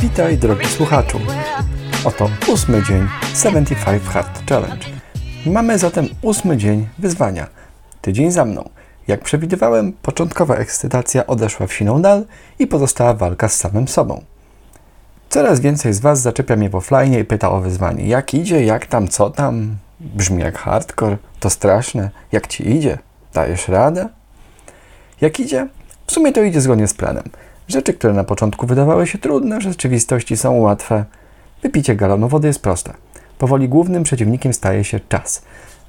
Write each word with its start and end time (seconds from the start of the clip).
Witaj 0.00 0.38
drogi 0.38 0.66
słuchaczu. 0.66 1.20
Oto 2.04 2.30
ósmy 2.48 2.82
dzień 2.82 3.08
75 3.34 4.02
Hard 4.02 4.50
Challenge. 4.50 4.86
Mamy 5.46 5.78
zatem 5.78 6.08
ósmy 6.22 6.56
dzień 6.56 6.88
wyzwania. 6.98 7.46
Tydzień 8.00 8.30
za 8.30 8.44
mną. 8.44 8.68
Jak 9.08 9.20
przewidywałem, 9.20 9.92
początkowa 9.92 10.56
ekscytacja 10.56 11.26
odeszła 11.26 11.66
w 11.66 11.72
siną 11.72 12.02
dal 12.02 12.24
i 12.58 12.66
pozostała 12.66 13.14
walka 13.14 13.48
z 13.48 13.56
samym 13.56 13.88
sobą. 13.88 14.24
Coraz 15.28 15.60
więcej 15.60 15.92
z 15.92 16.00
Was 16.00 16.20
zaczepia 16.20 16.56
mnie 16.56 16.70
w 16.70 16.74
offline 16.74 17.14
i 17.14 17.24
pyta 17.24 17.50
o 17.50 17.60
wyzwanie. 17.60 18.06
Jak 18.06 18.34
idzie, 18.34 18.64
jak 18.64 18.86
tam, 18.86 19.08
co 19.08 19.30
tam? 19.30 19.76
Brzmi 20.00 20.42
jak 20.42 20.58
hardcore, 20.58 21.16
to 21.40 21.50
straszne. 21.50 22.10
Jak 22.32 22.46
Ci 22.46 22.70
idzie? 22.70 22.98
Dajesz 23.34 23.68
radę? 23.68 24.08
Jak 25.20 25.40
idzie? 25.40 25.68
W 26.06 26.12
sumie 26.12 26.32
to 26.32 26.42
idzie 26.42 26.60
zgodnie 26.60 26.88
z 26.88 26.94
planem. 26.94 27.24
Rzeczy, 27.68 27.94
które 27.94 28.12
na 28.12 28.24
początku 28.24 28.66
wydawały 28.66 29.06
się 29.06 29.18
trudne, 29.18 29.58
w 29.58 29.62
rzeczywistości 29.62 30.36
są 30.36 30.52
łatwe. 30.52 31.04
Wypicie 31.62 31.96
galonu 31.96 32.28
wody 32.28 32.48
jest 32.48 32.62
proste. 32.62 32.92
Powoli 33.38 33.68
głównym 33.68 34.02
przeciwnikiem 34.02 34.52
staje 34.52 34.84
się 34.84 35.00
czas. 35.08 35.42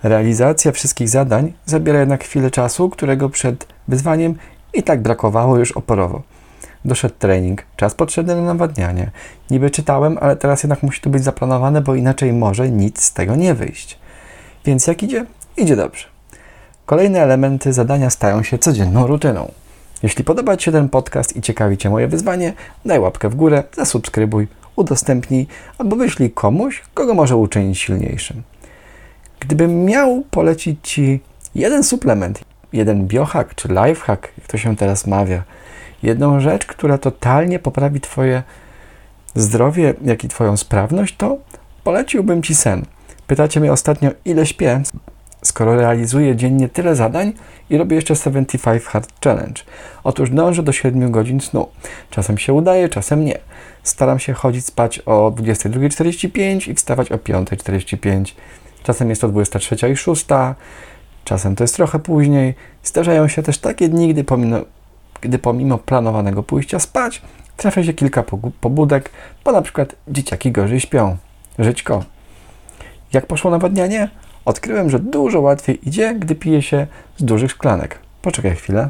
Realizacja 0.03 0.71
wszystkich 0.71 1.09
zadań 1.09 1.53
zabiera 1.65 1.99
jednak 1.99 2.23
chwilę 2.23 2.51
czasu, 2.51 2.89
którego 2.89 3.29
przed 3.29 3.67
wyzwaniem 3.87 4.35
i 4.73 4.83
tak 4.83 5.01
brakowało 5.01 5.57
już 5.57 5.71
oporowo. 5.71 6.21
Doszedł 6.85 7.15
trening, 7.19 7.63
czas 7.75 7.95
potrzebny 7.95 8.35
na 8.35 8.41
nawadnianie. 8.41 9.11
Niby 9.51 9.69
czytałem, 9.69 10.17
ale 10.21 10.35
teraz 10.35 10.63
jednak 10.63 10.83
musi 10.83 11.01
to 11.01 11.09
być 11.09 11.23
zaplanowane, 11.23 11.81
bo 11.81 11.95
inaczej 11.95 12.33
może 12.33 12.71
nic 12.71 13.01
z 13.01 13.13
tego 13.13 13.35
nie 13.35 13.53
wyjść. 13.53 13.99
Więc 14.67 14.87
jak 14.87 15.03
idzie? 15.03 15.25
Idzie 15.57 15.75
dobrze. 15.75 16.05
Kolejne 16.85 17.21
elementy 17.21 17.73
zadania 17.73 18.09
stają 18.09 18.43
się 18.43 18.57
codzienną 18.57 19.07
rutyną. 19.07 19.51
Jeśli 20.03 20.23
podoba 20.23 20.57
Ci 20.57 20.65
się 20.65 20.71
ten 20.71 20.89
podcast 20.89 21.35
i 21.35 21.41
ciekawi 21.41 21.77
Cię 21.77 21.89
moje 21.89 22.07
wyzwanie, 22.07 22.53
daj 22.85 22.99
łapkę 22.99 23.29
w 23.29 23.35
górę, 23.35 23.63
zasubskrybuj, 23.73 24.47
udostępnij 24.75 25.47
albo 25.77 25.95
wyślij 25.95 26.31
komuś, 26.31 26.83
kogo 26.93 27.13
może 27.13 27.35
uczynić 27.35 27.79
silniejszym. 27.79 28.43
Gdybym 29.39 29.85
miał 29.85 30.23
polecić 30.31 30.79
Ci 30.83 31.19
jeden 31.55 31.83
suplement, 31.83 32.39
jeden 32.73 33.07
biohack 33.07 33.55
czy 33.55 33.67
lifehack, 33.67 34.27
jak 34.37 34.47
to 34.47 34.57
się 34.57 34.75
teraz 34.75 35.07
mawia, 35.07 35.43
jedną 36.03 36.39
rzecz, 36.39 36.65
która 36.65 36.97
totalnie 36.97 37.59
poprawi 37.59 38.01
Twoje 38.01 38.43
zdrowie, 39.35 39.93
jak 40.01 40.23
i 40.23 40.27
Twoją 40.27 40.57
sprawność, 40.57 41.15
to 41.17 41.37
poleciłbym 41.83 42.43
Ci 42.43 42.55
sen. 42.55 42.85
Pytacie 43.27 43.59
mnie 43.59 43.71
ostatnio, 43.71 44.11
ile 44.25 44.45
śpię, 44.45 44.81
skoro 45.43 45.75
realizuję 45.75 46.35
dziennie 46.35 46.69
tyle 46.69 46.95
zadań 46.95 47.33
i 47.69 47.77
robię 47.77 47.95
jeszcze 47.95 48.15
75 48.15 48.83
Hard 48.83 49.23
Challenge. 49.23 49.61
Otóż 50.03 50.29
dążę 50.29 50.63
do 50.63 50.71
7 50.71 51.11
godzin 51.11 51.41
snu. 51.41 51.67
Czasem 52.09 52.37
się 52.37 52.53
udaje, 52.53 52.89
czasem 52.89 53.25
nie. 53.25 53.39
Staram 53.83 54.19
się 54.19 54.33
chodzić 54.33 54.65
spać 54.65 54.99
o 54.99 55.31
22.45 55.31 56.71
i 56.71 56.73
wstawać 56.73 57.11
o 57.11 57.17
5.45. 57.17 58.33
Czasem 58.83 59.09
jest 59.09 59.21
to 59.21 59.27
23 59.27 59.89
i 59.89 59.97
6, 59.97 60.25
czasem 61.23 61.55
to 61.55 61.63
jest 61.63 61.75
trochę 61.75 61.99
później. 61.99 62.55
Zdarzają 62.83 63.27
się 63.27 63.43
też 63.43 63.57
takie 63.57 63.89
dni, 63.89 64.13
gdy 64.13 64.23
pomimo, 64.23 64.57
gdy 65.21 65.39
pomimo 65.39 65.77
planowanego 65.77 66.43
pójścia 66.43 66.79
spać, 66.79 67.21
trafia 67.57 67.83
się 67.83 67.93
kilka 67.93 68.23
pobudek, 68.61 69.09
bo 69.45 69.51
na 69.51 69.61
przykład 69.61 69.95
dzieciaki 70.07 70.51
gorzej 70.51 70.79
śpią. 70.79 71.17
Żyćko. 71.59 72.16
Jak 73.13 73.25
poszło 73.25 73.51
nawadnianie? 73.51 74.09
Odkryłem, 74.45 74.89
że 74.89 74.99
dużo 74.99 75.41
łatwiej 75.41 75.87
idzie, 75.89 76.15
gdy 76.15 76.35
pije 76.35 76.61
się 76.61 76.87
z 77.17 77.23
dużych 77.23 77.51
szklanek. 77.51 77.99
Poczekaj 78.21 78.55
chwilę. 78.55 78.89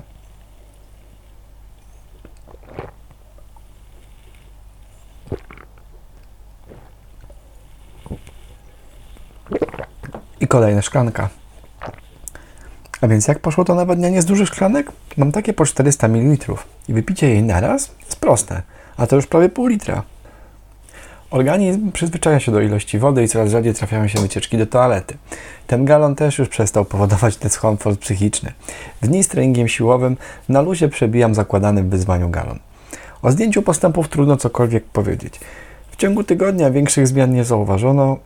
I 10.40 10.48
kolejna 10.48 10.82
szklanka. 10.82 11.30
A 13.02 13.08
więc 13.08 13.28
jak 13.28 13.40
poszło 13.40 13.66
to 13.66 13.76
nawadnianie 13.76 14.22
z 14.22 14.26
dużych 14.26 14.48
szklanek? 14.48 14.92
Mam 15.18 15.32
takie 15.32 15.54
po 15.54 15.66
400 15.66 16.08
ml 16.08 16.54
i 16.90 16.94
wypicie 16.94 17.30
jej 17.30 17.44
naraz 17.44 17.92
jest 18.06 18.20
proste, 18.20 18.62
a 18.98 19.08
to 19.08 19.16
już 19.16 19.28
prawie 19.28 19.50
pół 19.50 19.68
litra. 19.68 20.04
Organizm 21.32 21.92
przyzwyczaja 21.92 22.40
się 22.40 22.52
do 22.52 22.62
ilości 22.62 23.00
wody 23.00 23.24
i 23.24 23.28
coraz 23.28 23.52
rzadziej 23.52 23.74
trafiają 23.74 24.08
się 24.08 24.20
wycieczki 24.20 24.58
do 24.58 24.66
toalety. 24.66 25.18
Ten 25.68 25.86
galon 25.86 26.16
też 26.16 26.38
już 26.38 26.50
przestał 26.50 26.86
powodować 26.86 27.38
dyskomfort 27.38 28.00
psychiczny. 28.00 28.54
W 29.02 29.08
dni 29.08 29.24
z 29.24 29.28
treningiem 29.28 29.68
siłowym 29.68 30.18
na 30.50 30.62
luzie 30.62 30.90
przebijam 30.90 31.36
zakładany 31.36 31.84
w 31.84 31.90
wyzwaniu 31.90 32.30
galon. 32.30 32.60
O 33.22 33.32
zdjęciu 33.32 33.62
postępów 33.62 34.10
trudno 34.10 34.38
cokolwiek 34.38 34.84
powiedzieć. 34.84 35.40
W 35.92 35.96
ciągu 35.96 36.24
tygodnia 36.24 36.72
większych 36.72 37.08
zmian 37.08 37.34
nie 37.34 37.44
zauważono, 37.44 38.18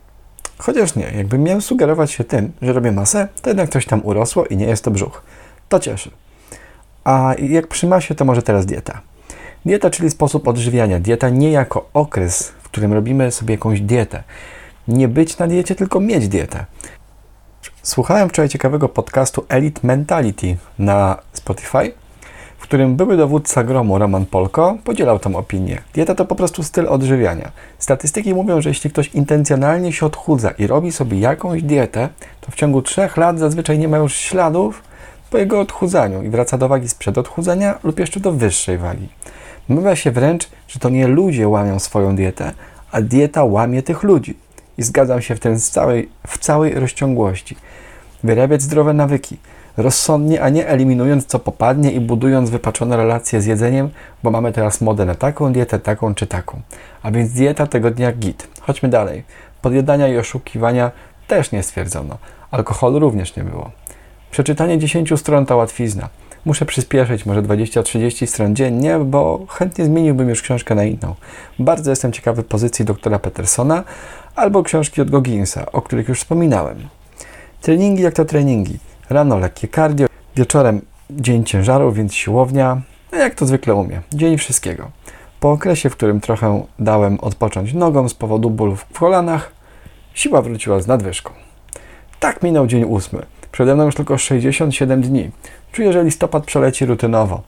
chociaż 0.58 0.94
nie, 0.96 1.12
jakbym 1.16 1.42
miał 1.42 1.60
sugerować 1.60 2.10
się 2.10 2.24
tym, 2.24 2.52
że 2.62 2.72
robię 2.72 2.92
masę, 2.92 3.28
to 3.42 3.50
jednak 3.50 3.70
coś 3.70 3.86
tam 3.86 4.00
urosło 4.04 4.46
i 4.46 4.56
nie 4.56 4.66
jest 4.66 4.84
to 4.84 4.90
brzuch. 4.90 5.22
To 5.68 5.80
cieszy. 5.80 6.10
A 7.04 7.34
jak 7.38 7.66
przy 7.66 7.86
masie, 7.86 8.14
to 8.14 8.24
może 8.24 8.42
teraz 8.42 8.66
dieta. 8.66 9.00
Dieta, 9.66 9.90
czyli 9.90 10.10
sposób 10.10 10.48
odżywiania. 10.48 11.00
Dieta 11.00 11.28
nie 11.28 11.50
jako 11.50 11.88
okres, 11.94 12.52
którym 12.72 12.92
robimy 12.92 13.32
sobie 13.32 13.54
jakąś 13.54 13.80
dietę. 13.80 14.22
Nie 14.88 15.08
być 15.08 15.38
na 15.38 15.46
diecie, 15.46 15.74
tylko 15.74 16.00
mieć 16.00 16.28
dietę. 16.28 16.64
Słuchałem 17.82 18.28
wczoraj 18.28 18.48
ciekawego 18.48 18.88
podcastu 18.88 19.44
Elite 19.48 19.80
Mentality 19.86 20.56
na 20.78 21.16
Spotify, 21.32 21.92
w 22.58 22.62
którym 22.62 22.96
były 22.96 23.16
dowódca 23.16 23.64
gromu 23.64 23.98
Roman 23.98 24.26
Polko 24.26 24.78
podzielał 24.84 25.18
tą 25.18 25.36
opinię. 25.36 25.82
Dieta 25.94 26.14
to 26.14 26.24
po 26.24 26.34
prostu 26.34 26.62
styl 26.62 26.88
odżywiania. 26.88 27.52
Statystyki 27.78 28.34
mówią, 28.34 28.60
że 28.60 28.68
jeśli 28.68 28.90
ktoś 28.90 29.08
intencjonalnie 29.08 29.92
się 29.92 30.06
odchudza 30.06 30.50
i 30.50 30.66
robi 30.66 30.92
sobie 30.92 31.18
jakąś 31.18 31.62
dietę, 31.62 32.08
to 32.40 32.50
w 32.50 32.54
ciągu 32.54 32.82
trzech 32.82 33.16
lat 33.16 33.38
zazwyczaj 33.38 33.78
nie 33.78 33.88
ma 33.88 33.96
już 33.96 34.16
śladów 34.16 34.82
po 35.30 35.38
jego 35.38 35.60
odchudzaniu 35.60 36.22
i 36.22 36.30
wraca 36.30 36.58
do 36.58 36.68
wagi 36.68 36.88
sprzed 36.88 37.18
odchudzania 37.18 37.78
lub 37.84 37.98
jeszcze 37.98 38.20
do 38.20 38.32
wyższej 38.32 38.78
wagi. 38.78 39.08
Mawia 39.68 39.96
się 39.96 40.10
wręcz, 40.10 40.48
że 40.68 40.78
to 40.80 40.88
nie 40.88 41.08
ludzie 41.08 41.48
łamią 41.48 41.78
swoją 41.78 42.16
dietę, 42.16 42.52
a 42.92 43.00
dieta 43.00 43.44
łamie 43.44 43.82
tych 43.82 44.02
ludzi. 44.02 44.36
I 44.78 44.82
zgadzam 44.82 45.22
się 45.22 45.34
w 45.34 45.40
tym 45.40 45.58
w 45.58 45.62
całej, 45.62 46.08
w 46.26 46.38
całej 46.38 46.74
rozciągłości. 46.74 47.56
Wyrabiać 48.24 48.62
zdrowe 48.62 48.92
nawyki, 48.92 49.36
rozsądnie, 49.76 50.42
a 50.42 50.48
nie 50.48 50.68
eliminując 50.68 51.26
co 51.26 51.38
popadnie 51.38 51.92
i 51.92 52.00
budując 52.00 52.50
wypaczone 52.50 52.96
relacje 52.96 53.42
z 53.42 53.46
jedzeniem, 53.46 53.90
bo 54.22 54.30
mamy 54.30 54.52
teraz 54.52 54.80
modę 54.80 55.04
na 55.04 55.14
taką 55.14 55.52
dietę, 55.52 55.78
taką 55.78 56.14
czy 56.14 56.26
taką. 56.26 56.60
A 57.02 57.10
więc 57.10 57.32
dieta 57.32 57.66
tego 57.66 57.90
dnia 57.90 58.12
git. 58.12 58.48
Chodźmy 58.60 58.88
dalej. 58.88 59.22
Podjadania 59.62 60.08
i 60.08 60.18
oszukiwania 60.18 60.90
też 61.28 61.52
nie 61.52 61.62
stwierdzono. 61.62 62.18
Alkoholu 62.50 62.98
również 62.98 63.36
nie 63.36 63.44
było. 63.44 63.70
Przeczytanie 64.30 64.78
10 64.78 65.12
stron 65.16 65.46
to 65.46 65.56
łatwizna. 65.56 66.08
Muszę 66.44 66.66
przyspieszyć, 66.66 67.26
może 67.26 67.42
20-30 67.42 68.26
stron 68.26 68.56
dziennie, 68.56 68.98
bo 68.98 69.46
chętnie 69.48 69.84
zmieniłbym 69.84 70.28
już 70.28 70.42
książkę 70.42 70.74
na 70.74 70.84
inną. 70.84 71.14
Bardzo 71.58 71.90
jestem 71.90 72.12
ciekawy 72.12 72.42
pozycji 72.42 72.84
doktora 72.84 73.18
Petersona 73.18 73.84
albo 74.36 74.62
książki 74.62 75.00
od 75.00 75.10
Gogginsa, 75.10 75.72
o 75.72 75.82
których 75.82 76.08
już 76.08 76.18
wspominałem. 76.18 76.88
Treningi 77.60 78.02
jak 78.02 78.14
to 78.14 78.24
treningi. 78.24 78.78
Rano 79.10 79.38
lekkie 79.38 79.68
cardio, 79.68 80.06
wieczorem 80.36 80.80
dzień 81.10 81.44
ciężaru, 81.44 81.92
więc 81.92 82.14
siłownia, 82.14 82.82
no 83.12 83.18
jak 83.18 83.34
to 83.34 83.46
zwykle 83.46 83.74
umie. 83.74 84.00
Dzień 84.12 84.38
wszystkiego. 84.38 84.90
Po 85.40 85.50
okresie, 85.50 85.90
w 85.90 85.96
którym 85.96 86.20
trochę 86.20 86.62
dałem 86.78 87.20
odpocząć 87.20 87.74
nogom 87.74 88.08
z 88.08 88.14
powodu 88.14 88.50
bólów 88.50 88.86
w 88.90 88.98
kolanach, 88.98 89.52
siła 90.14 90.42
wróciła 90.42 90.80
z 90.80 90.86
nadwyżką. 90.86 91.30
Tak 92.20 92.42
minął 92.42 92.66
dzień 92.66 92.84
ósmy. 92.84 93.22
Przede 93.52 93.74
mną 93.74 93.84
już 93.84 93.94
tylko 93.94 94.18
67 94.18 95.02
dni. 95.02 95.30
Czuję, 95.72 95.92
że 95.92 96.04
listopad 96.04 96.44
przeleci 96.44 96.86
rutynowo. 96.86 97.42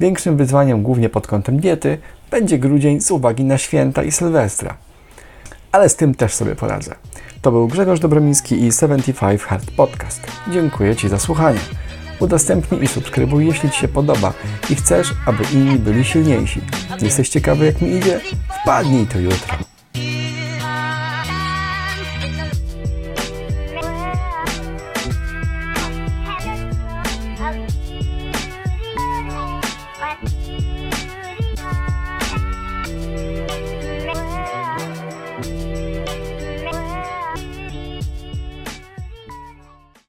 Większym 0.00 0.36
wyzwaniem, 0.36 0.82
głównie 0.82 1.08
pod 1.08 1.26
kątem 1.26 1.60
diety, 1.60 1.98
będzie 2.30 2.58
grudzień 2.58 3.00
z 3.00 3.10
uwagi 3.10 3.44
na 3.44 3.58
święta 3.58 4.02
i 4.02 4.12
Sylwestra. 4.12 4.76
Ale 5.72 5.88
z 5.88 5.96
tym 5.96 6.14
też 6.14 6.34
sobie 6.34 6.54
poradzę. 6.56 6.94
To 7.42 7.50
był 7.50 7.68
Grzegorz 7.68 8.00
Dobromiński 8.00 8.64
i 8.64 8.72
75 8.72 9.42
Hard 9.42 9.70
Podcast. 9.70 10.20
Dziękuję 10.52 10.96
Ci 10.96 11.08
za 11.08 11.18
słuchanie. 11.18 11.60
Udostępnij 12.20 12.82
i 12.82 12.86
subskrybuj, 12.86 13.46
jeśli 13.46 13.70
Ci 13.70 13.80
się 13.80 13.88
podoba 13.88 14.32
i 14.70 14.74
chcesz, 14.74 15.14
aby 15.26 15.44
inni 15.52 15.78
byli 15.78 16.04
silniejsi. 16.04 16.60
Jesteś 17.02 17.28
ciekawy, 17.28 17.66
jak 17.66 17.80
mi 17.80 17.90
idzie? 17.90 18.20
Wpadnij 18.62 19.06
to 19.06 19.18
jutro. 19.18 19.67